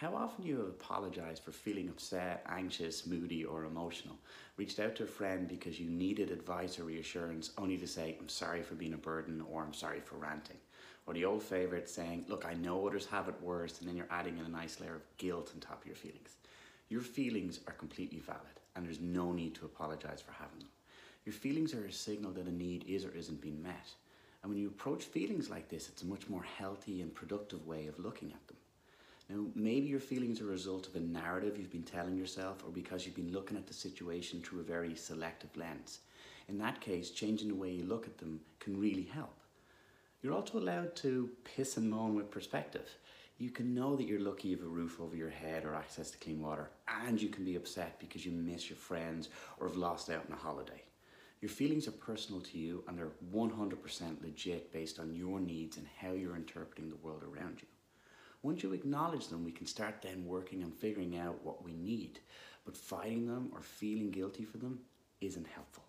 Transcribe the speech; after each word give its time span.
How 0.00 0.14
often 0.14 0.46
you 0.46 0.58
have 0.58 0.68
apologized 0.68 1.42
for 1.42 1.50
feeling 1.50 1.88
upset, 1.88 2.46
anxious, 2.48 3.04
moody, 3.04 3.44
or 3.44 3.64
emotional? 3.64 4.16
Reached 4.56 4.78
out 4.78 4.94
to 4.94 5.02
a 5.02 5.08
friend 5.08 5.48
because 5.48 5.80
you 5.80 5.90
needed 5.90 6.30
advice 6.30 6.78
or 6.78 6.84
reassurance, 6.84 7.50
only 7.58 7.76
to 7.78 7.86
say, 7.88 8.16
I'm 8.20 8.28
sorry 8.28 8.62
for 8.62 8.76
being 8.76 8.94
a 8.94 8.96
burden, 8.96 9.42
or 9.50 9.64
I'm 9.64 9.72
sorry 9.72 9.98
for 9.98 10.14
ranting. 10.14 10.58
Or 11.04 11.14
the 11.14 11.24
old 11.24 11.42
favourite 11.42 11.88
saying, 11.88 12.26
Look, 12.28 12.46
I 12.46 12.54
know 12.54 12.86
others 12.86 13.06
have 13.06 13.26
it 13.26 13.42
worse, 13.42 13.80
and 13.80 13.88
then 13.88 13.96
you're 13.96 14.06
adding 14.08 14.38
in 14.38 14.44
a 14.44 14.48
nice 14.48 14.78
layer 14.78 14.94
of 14.94 15.16
guilt 15.16 15.50
on 15.52 15.58
top 15.58 15.80
of 15.80 15.86
your 15.88 15.96
feelings. 15.96 16.36
Your 16.88 17.00
feelings 17.00 17.58
are 17.66 17.72
completely 17.72 18.20
valid, 18.20 18.60
and 18.76 18.86
there's 18.86 19.00
no 19.00 19.32
need 19.32 19.56
to 19.56 19.64
apologise 19.64 20.20
for 20.20 20.30
having 20.30 20.60
them. 20.60 20.68
Your 21.24 21.32
feelings 21.32 21.74
are 21.74 21.86
a 21.86 21.92
signal 21.92 22.30
that 22.34 22.46
a 22.46 22.52
need 22.52 22.84
is 22.86 23.04
or 23.04 23.10
isn't 23.16 23.40
being 23.40 23.60
met. 23.60 23.88
And 24.44 24.52
when 24.52 24.60
you 24.60 24.68
approach 24.68 25.02
feelings 25.02 25.50
like 25.50 25.68
this, 25.68 25.88
it's 25.88 26.02
a 26.02 26.06
much 26.06 26.28
more 26.28 26.44
healthy 26.44 27.02
and 27.02 27.12
productive 27.12 27.66
way 27.66 27.88
of 27.88 27.98
looking 27.98 28.28
at 28.28 28.46
them. 28.46 28.58
Now, 29.30 29.44
maybe 29.54 29.88
your 29.88 30.00
feelings 30.00 30.40
are 30.40 30.48
a 30.48 30.52
result 30.52 30.88
of 30.88 30.96
a 30.96 31.00
narrative 31.00 31.58
you've 31.58 31.70
been 31.70 31.82
telling 31.82 32.16
yourself 32.16 32.64
or 32.64 32.70
because 32.70 33.04
you've 33.04 33.14
been 33.14 33.32
looking 33.32 33.58
at 33.58 33.66
the 33.66 33.74
situation 33.74 34.40
through 34.40 34.60
a 34.60 34.64
very 34.64 34.94
selective 34.94 35.54
lens. 35.54 36.00
In 36.48 36.56
that 36.58 36.80
case, 36.80 37.10
changing 37.10 37.48
the 37.48 37.54
way 37.54 37.70
you 37.70 37.84
look 37.84 38.06
at 38.06 38.16
them 38.16 38.40
can 38.58 38.80
really 38.80 39.02
help. 39.02 39.38
You're 40.22 40.32
also 40.32 40.58
allowed 40.58 40.96
to 40.96 41.28
piss 41.44 41.76
and 41.76 41.90
moan 41.90 42.14
with 42.14 42.30
perspective. 42.30 42.88
You 43.36 43.50
can 43.50 43.74
know 43.74 43.96
that 43.96 44.06
you're 44.06 44.18
lucky 44.18 44.48
you 44.48 44.56
have 44.56 44.64
a 44.64 44.68
roof 44.68 44.98
over 44.98 45.14
your 45.14 45.30
head 45.30 45.64
or 45.64 45.74
access 45.74 46.10
to 46.10 46.18
clean 46.18 46.42
water, 46.42 46.70
and 47.04 47.20
you 47.20 47.28
can 47.28 47.44
be 47.44 47.54
upset 47.54 48.00
because 48.00 48.24
you 48.24 48.32
miss 48.32 48.68
your 48.68 48.78
friends 48.78 49.28
or 49.60 49.68
have 49.68 49.76
lost 49.76 50.08
out 50.10 50.24
on 50.26 50.32
a 50.32 50.40
holiday. 50.40 50.82
Your 51.40 51.50
feelings 51.50 51.86
are 51.86 51.92
personal 51.92 52.40
to 52.40 52.58
you 52.58 52.82
and 52.88 52.98
they're 52.98 53.12
100% 53.32 54.22
legit 54.22 54.72
based 54.72 54.98
on 54.98 55.14
your 55.14 55.38
needs 55.38 55.76
and 55.76 55.86
how 56.00 56.12
you're 56.12 56.34
interpreting 56.34 56.88
the 56.88 56.96
world 56.96 57.22
around 57.22 57.58
you. 57.60 57.68
Once 58.42 58.62
you 58.62 58.72
acknowledge 58.72 59.28
them, 59.28 59.44
we 59.44 59.50
can 59.50 59.66
start 59.66 60.00
then 60.00 60.24
working 60.24 60.62
on 60.62 60.70
figuring 60.70 61.18
out 61.18 61.44
what 61.44 61.64
we 61.64 61.72
need. 61.74 62.20
But 62.64 62.76
fighting 62.76 63.26
them 63.26 63.50
or 63.52 63.62
feeling 63.62 64.10
guilty 64.10 64.44
for 64.44 64.58
them 64.58 64.80
isn't 65.20 65.46
helpful. 65.46 65.87